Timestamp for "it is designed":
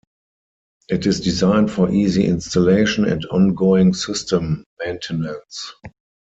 0.89-1.69